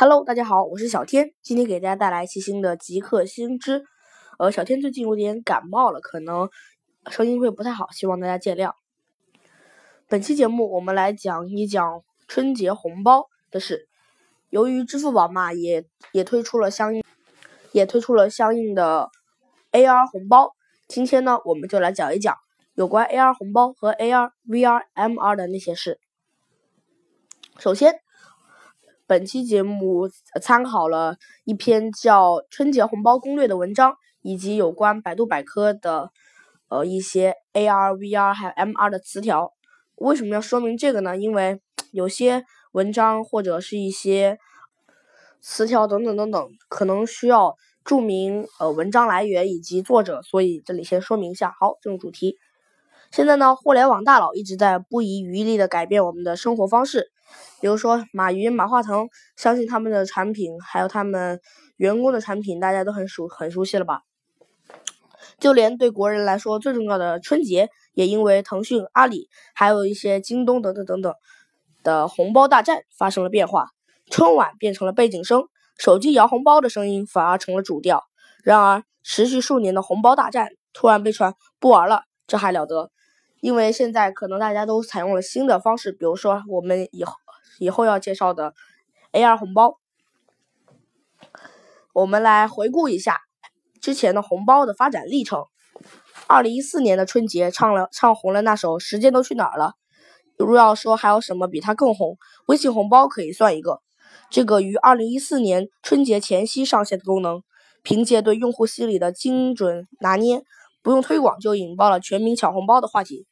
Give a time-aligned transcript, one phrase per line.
[0.00, 3.84] Hello，大家好，我是小天，今天给大家带来一期新的极客新知。
[4.38, 6.48] 呃，小天最近有点感冒了，可能
[7.10, 8.74] 声音会不太好，希望大家见谅。
[10.06, 13.88] 本期节目我们来讲一讲春节红包的事。
[14.50, 17.02] 由于支付宝嘛，也也推出了相应
[17.72, 19.10] 也推出了相应的
[19.72, 20.54] AR 红包。
[20.86, 22.36] 今天呢，我们就来讲一讲
[22.74, 25.98] 有关 AR 红包和 AR、VR、MR 的那些事。
[27.58, 27.98] 首先。
[29.08, 30.06] 本期节目
[30.42, 36.10] 参考了一篇叫《春节红包攻略》的文章，以及有关百度百科的
[36.68, 39.54] 呃一些 AR、VR 还有 MR 的词条。
[39.94, 41.16] 为什么要说明这个呢？
[41.16, 41.58] 因为
[41.90, 44.36] 有些文章或者是一些
[45.40, 51.54] 词条等等等等，可能需要注明呃文章来源以及作者，所以这里先说明一下。
[51.58, 52.36] 好，进入主题。
[53.10, 57.10] 现在呢，互联网大佬一直在不遗余力的改变我们的生活方式。
[57.60, 61.40] 比如说，马云、马化腾，相信他们的产品，还有他们
[61.76, 64.02] 员工的产品，大家都很熟很熟悉了吧？
[65.38, 71.14] 就连对国人来说最重要的春节，也因为腾讯、阿里，还有一些京东等等等等
[71.82, 73.68] 的红包大战发生了变化。
[74.10, 75.44] 春晚变成了背景声，
[75.76, 78.04] 手机摇红包的声音反而成了主调。
[78.42, 82.90] 然而，持续数年的红包大战突然被传不玩了，这还了得？
[83.40, 87.14] 因为现在可能大家都采用了新的方式，比如说我们以后
[87.58, 88.54] 以后要介绍的
[89.12, 89.78] AR 红包，
[91.92, 93.20] 我们来回顾一下
[93.80, 95.44] 之前的红包的发展历程。
[96.26, 99.74] 二零一四年的春节唱了唱红了那首《时间都去哪儿了》，
[100.44, 103.80] 如要说还有什么比它更红，微信红包可以算一个。
[104.28, 107.42] 这个于二零一四年春节前夕上线的功能，
[107.82, 110.42] 凭借对用户心理的精准拿捏。
[110.88, 113.26] 不用推广就引爆了全民抢红包的话题。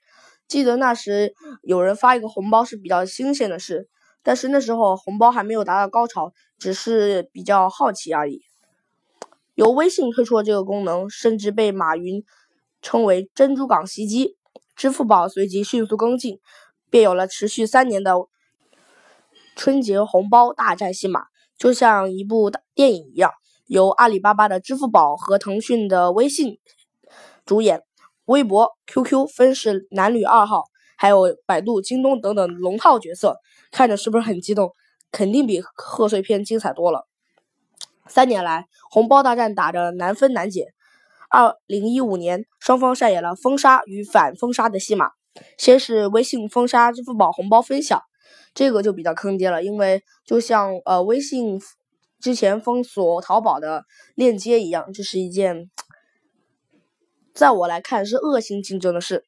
[0.47, 3.89] 记得那时有人发一个红包是比较新鲜的事，
[4.23, 8.43] 但是那时候红包还没有达到高潮，只是比较好奇而已。
[9.55, 12.23] 由微信推出的这个功能，甚至被马云
[12.83, 14.37] 称为“珍珠港袭击”。
[14.77, 16.39] 支付宝随即迅速跟进，
[16.91, 18.12] 便有了持续三年的
[19.56, 21.22] 春节红包大战戏码，
[21.56, 23.33] 就像一部电影一样，
[23.66, 26.59] 由阿里巴巴的支付宝和腾讯的微信。
[27.47, 27.83] 主演，
[28.25, 30.65] 微博、QQ 分饰男女二号，
[30.99, 33.39] 还有百度、京东等等龙套角色，
[33.71, 34.73] 看着是不是很激动？
[35.12, 37.07] 肯定比贺岁片精彩多了。
[38.09, 40.75] 三年来，红包大战打着难分难解。
[41.31, 45.13] 二零一五年，双方上演了封杀与反封杀的戏码。
[45.57, 48.03] 先是微信封杀支付宝红包分享，
[48.55, 51.61] 这个就比较坑爹了，因为就像呃微信
[52.21, 53.84] 之前封锁淘宝的
[54.17, 55.71] 链接一样，这是一件。
[57.36, 59.26] 在我来看是恶性竞争的事。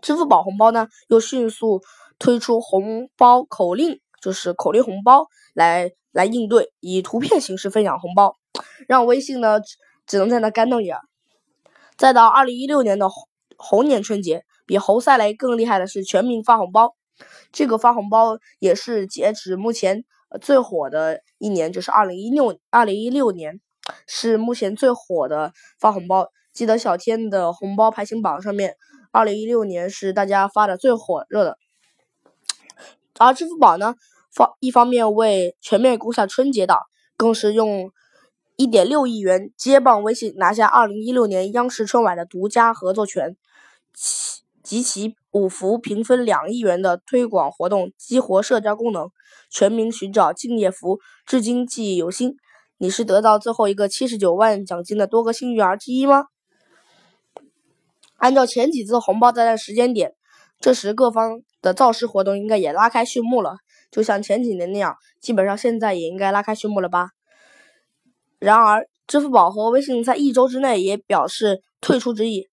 [0.00, 1.82] 支付宝红包呢，又迅速
[2.18, 8.36] 推出红包口令，就是口令红包来来应对，以图片形式分享红包，
[8.88, 9.76] 让微信呢只
[10.06, 10.96] 只能在那干瞪眼。
[11.98, 13.08] 再到二零一六年的
[13.58, 16.96] 猴年春节，比猴赛雷更厉害的是全民发红包。
[17.52, 20.04] 这个发红包也是截止目前
[20.40, 23.60] 最火的一年，就是二零一六二零一六年
[24.06, 26.30] 是目前最火的发红包。
[26.56, 28.76] 记得小天的红包排行榜上面，
[29.12, 31.58] 二零一六年是大家发的最火热的。
[33.18, 33.94] 而支付宝呢，
[34.32, 36.78] 方一方面为全面攻下春节档，
[37.18, 37.90] 更是用
[38.56, 43.36] 一点六亿元接棒微信，拿下二零一六年央视春晚的独家合作权，
[44.62, 49.10] 及其五福平分两亿元的推广活动，激活社交功能，
[49.50, 52.34] 全民寻找敬业福，至今记忆犹新。
[52.78, 56.24] 你是得到最后一个七十九万奖金的多个幸运儿之一吗？
[58.16, 60.14] 按照前几次红包大战时间点，
[60.60, 63.56] 这时各方的造势活动应该也拉开序幕了。
[63.90, 67.10] 就像前几年那样，基本上现在也应该拉开序幕了吧？
[68.38, 72.48] 然而，支付宝和微信在一周之内也表示退出之意，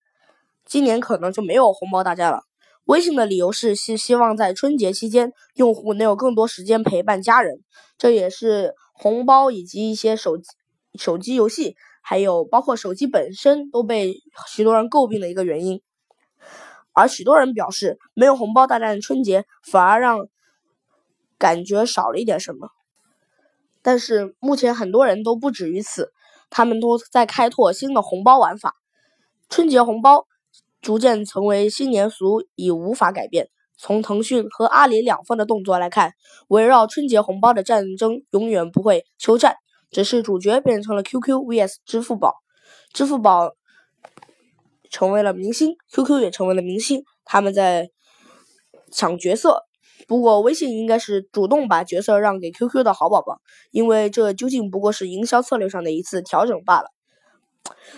[0.66, 2.44] 今年可能就没有红包大战了。
[2.86, 7.62] 微信的理由是希希望在春节期间，用户能有更多时间陪伴家人，
[7.98, 10.44] 这也是红包以及一些手机
[10.96, 11.76] 手机游戏。
[12.06, 15.82] 还有包括手机本身都被许多人诟病的一个原因，
[16.92, 20.28] 而许多人表示，没有红包大战的春节反而让
[21.38, 22.70] 感觉少了一点什么。
[23.82, 26.12] 但是目前很多人都不止于此，
[26.50, 28.76] 他们都在开拓新的红包玩法。
[29.50, 30.28] 春节红包
[30.82, 33.50] 逐渐成为新年俗，已无法改变。
[33.78, 36.14] 从腾讯和阿里两方的动作来看，
[36.48, 39.56] 围绕春节红包的战争永远不会休战。
[39.94, 42.38] 只是主角变成了 QQ vs 支付宝，
[42.92, 43.54] 支付宝
[44.90, 47.04] 成为了明星，QQ 也成为了明星。
[47.24, 47.90] 他们在
[48.92, 49.64] 抢角色，
[50.08, 53.40] 不过微信应该是主动把角色让给 QQ 的好宝宝，
[53.72, 56.90] 因为这究竟不过是营销策略上的一次调整罢了。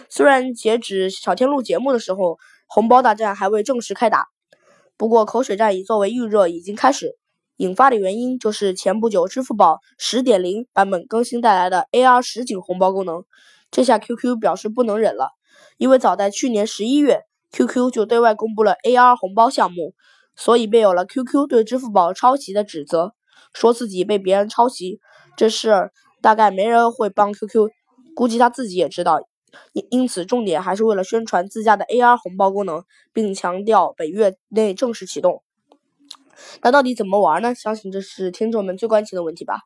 [0.09, 2.37] 虽然截止小天录节目的时候，
[2.67, 4.27] 红包大战还未正式开打，
[4.97, 7.17] 不过口水战已作为预热已经开始。
[7.57, 13.23] 引发的原因就是前不久支付宝十点零版本更新带来的 AR 实景红包功能，
[13.71, 15.31] 这下 QQ 表示不能忍了，
[15.77, 17.21] 因为早在去年十一月
[17.51, 19.93] ，QQ 就对外公布了 AR 红包项目。
[20.37, 23.13] 所以便有了 QQ 对支付宝抄袭的指责，
[23.53, 24.99] 说自己被别人抄袭，
[25.37, 27.69] 这事儿大概没人会帮 QQ，
[28.13, 29.21] 估计他自己也知道，
[29.71, 35.41] 因因此重点还是为了宣传自家的 AR 红包功能，并强调本月内正式启动。
[36.61, 37.53] 那到底怎么玩呢？
[37.55, 39.61] 相信这是听众们最关心的问题吧。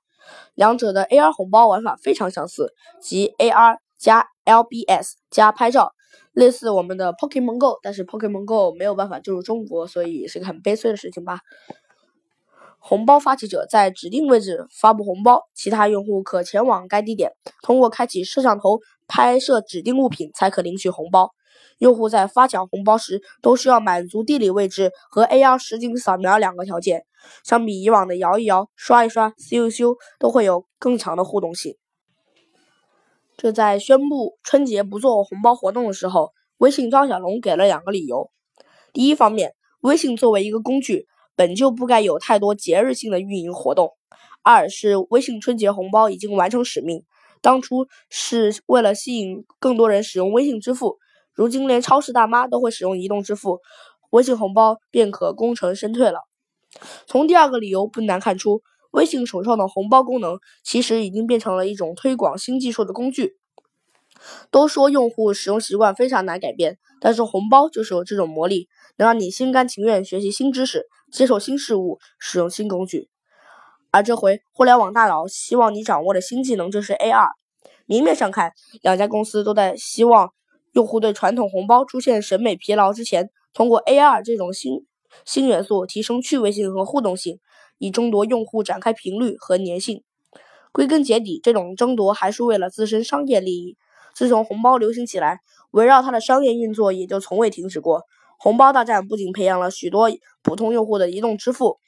[0.55, 5.93] 两者的 AR 红包玩法非常相似，即 AR 加 LBS 加拍照。
[6.33, 11.39] 类似我们的 Pokemon Go，但是 Pokemon Go 没有办法进入中国，所以是个很悲催的事情吧。
[12.77, 21.31] 红包发起者在指定位置发布红包，其他用户可前往该地点，通过开启摄像头拍摄指定物品才可领取红包。
[21.79, 27.05] 用户在发奖红包时都需要满足地理位置和 AR 实景扫描两个条件，
[27.43, 31.75] 相比以往的摇一摇、刷一刷、咻一咻，都会有更强的互动性。
[33.37, 38.29] 这在宣布春节不做红包活动的时候，微信张小龙给了两个理由。
[38.91, 43.87] 第一方面，微信作为一个工具，本就不该有太多节日性的运营活动；
[44.43, 47.05] 二是微信春节红包已经完成使命，
[47.39, 50.97] 当初是为了吸引更多人使用微信支付，
[51.33, 53.59] 如今连超市大妈都会使用移动支付，
[54.11, 56.19] 微信红包便可功成身退了。
[57.07, 58.61] 从第二个理由不难看出。
[58.91, 63.37] 微信首创的红包功能，其实已经变成了一种推广新技术的工具。
[64.49, 68.67] 都说用户使用习惯非常难改变，但是红包就是有这种魔力，
[68.97, 73.09] 能让你心甘情愿学习新知识、接受新事物、使用新工具。
[73.91, 77.29] 而这回，互联网大佬希望你掌握的新技能就是 AR。
[77.85, 80.33] 明面上看，两家公司都在希望
[80.79, 84.85] 用户对传统红包出现审美疲劳之前，通过 AR 这种新
[85.25, 87.41] 新元素提升趣味性和互动性。
[87.79, 90.03] 以争夺用户展开频率和粘性，
[90.73, 93.77] 归根结底，这种争夺还是为了自身商业利益。
[94.13, 95.39] 自从红包流行起来，
[95.71, 98.03] 围绕它的商业运作也就从未停止过。
[98.37, 100.09] 红包大战不仅培养了许多
[100.41, 101.79] 普通用户的移动支付，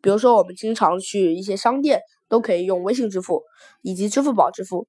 [0.00, 3.42] 比如说我们经常去一些商店都可以用微信支付
[3.82, 4.86] 以及支付宝支付。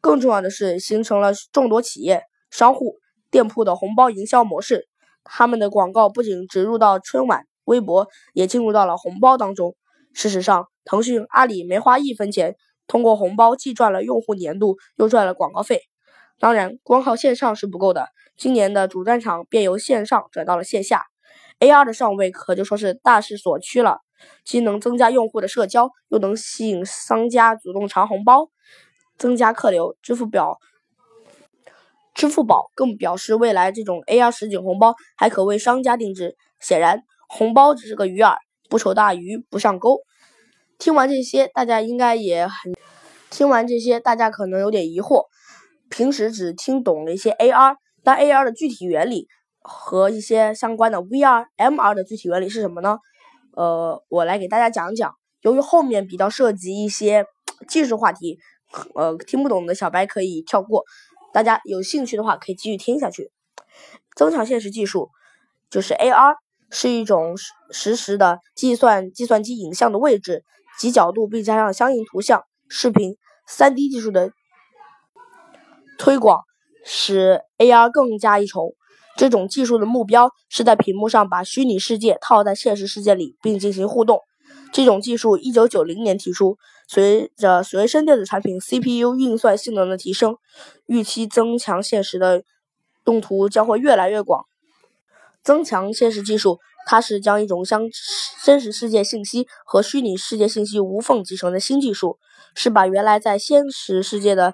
[0.00, 2.96] 更重要的是，形成了众多企业、商户、
[3.30, 4.88] 店铺的红包营销模式。
[5.24, 7.44] 他们的广告不仅植入到春晚。
[7.64, 9.76] 微博也进入到了红包当中。
[10.14, 12.56] 事实上，腾讯、阿里没花一分钱，
[12.86, 15.82] 通过红包既赚了用户粘度，又赚了广告费。
[16.38, 18.08] 当然，光靠线上是不够的。
[18.38, 21.04] 今年的主战场便由线上转到了线下
[21.60, 23.98] ，AR 的上位可就说是大势所趋了。
[24.46, 28.48] 既能增加用户的社交，又能吸引商家主动传红包，
[29.18, 29.94] 增加客流。
[30.00, 30.56] 支付宝，
[32.18, 36.36] 支付宝更表示，未来这种 AR 实景红包还可为商家定制。
[36.58, 37.04] 显然。
[37.30, 38.36] 红包只是个鱼饵，
[38.70, 40.00] 不愁大鱼不上钩。
[40.78, 42.72] 听完这些，大家应该也很……
[43.30, 45.26] 听完这些，大家可能有点疑惑。
[45.90, 49.28] 平时只听懂了一些 AR，但 AR 的具体原理
[49.60, 52.98] 和一些相关的 VR、MR 的具体原理是什么呢？
[53.54, 55.12] 呃，我来给大家讲讲。
[55.42, 57.26] 由于后面比较涉及一些
[57.68, 58.38] 技术话题，
[58.94, 60.82] 呃，听不懂的小白可以跳过。
[61.32, 63.30] 大家有兴趣的话，可以继续听下去。
[64.16, 65.10] 增强现实技术
[65.70, 66.36] 就是 AR。
[66.70, 67.34] 是一种
[67.70, 70.44] 实时的计算计算机影像的位置
[70.78, 73.16] 及角度，并加上相应图像、视频、
[73.48, 74.32] 3D 技术的
[75.98, 76.42] 推广，
[76.84, 78.74] 使 AR 更加一筹。
[79.16, 84.20] 这种技术的目标是在屏幕上把虚拟世界套在现实世界里，并进行互动。
[84.72, 90.36] 这种技术1990年提出，随着随身电子产品 CPU 运算性能的提升，
[90.86, 92.42] 预期增强现实的
[93.06, 94.44] 用途将会越来越广。
[95.42, 97.88] 增强现实技术，它是将一种将
[98.44, 102.18] 真实世界信息和虚拟世界信息无缝集成的新技术，
[102.54, 104.52] 是把原来在现实世界的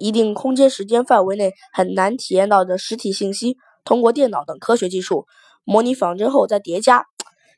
[0.00, 5.26] 一定空间时间范围内很难体验到的实体信息，通过电脑等科学技术
[5.64, 7.06] 模拟仿真后再叠加。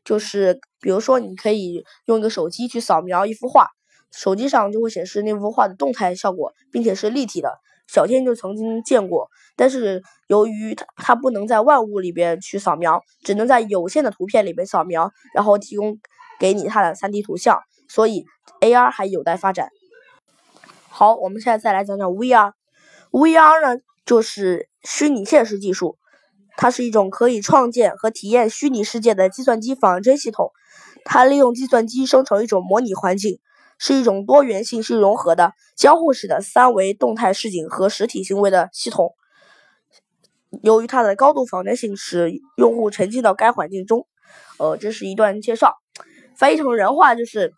[0.05, 3.69] 就是比如说，你可以用一个手机去扫描一幅画，
[4.13, 7.51] 手机上就会显示那幅画的动态效果，并且是立体的。
[7.87, 15.99] 小天就曾经见过，但是由于它它不能在万物里边去扫描，只能在有限的图片里边扫描，然后提供
[16.41, 18.25] 给你它的 3D 图像，所以
[18.61, 19.69] AR 还有待发展。
[20.89, 25.99] 好，我们现在再来讲讲 VR，VR 呢就是虚拟现实技术，
[26.57, 30.53] 它是一种可以创建和体验虚拟世界的计算机仿真系统，
[31.05, 33.39] 它利用计算机生成一种模拟环境，
[33.79, 39.15] 是一种多元信息融合的交互式的三维动态视景和实体行为的系统。
[40.63, 44.07] 由于它的高度仿真性，使用户沉浸到该环境中。
[44.59, 45.75] 呃，这是一段介绍，
[46.37, 47.53] 翻译成人话就是，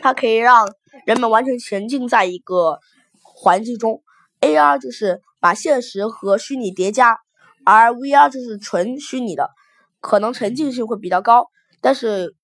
[0.00, 0.68] 它可以让
[1.06, 2.80] 人们完全沉浸在一个
[3.22, 4.02] 环境中。
[4.42, 7.18] AR 就是把现实和虚拟叠加，
[7.76, 9.50] 而 VR 就是纯虚拟的，
[10.00, 11.48] 可能沉浸性会比较高，
[11.82, 12.34] 但是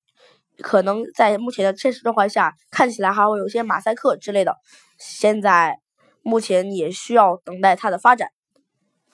[0.59, 4.57] 可能在目前的现实状况下，看起来还会有些马赛克之类的。
[4.99, 5.79] 现在
[6.23, 8.29] 目前也需要等待它的发展。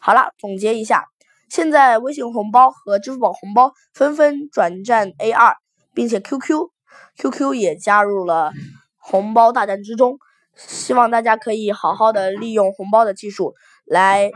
[0.01, 1.05] 好了，总结一下，
[1.49, 5.55] 现在微信红包和支付宝红包纷纷转战 AR，
[5.95, 8.53] 并且 QQ，QQ 也加入了
[8.99, 10.19] 红包大战之中。
[10.57, 14.33] 希望大家可以好好的利用红包的技术来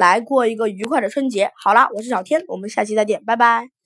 [0.00, 1.50] 来过一个愉快的春节。
[1.62, 3.79] 好啦，我是小天，我们下期再见，拜拜。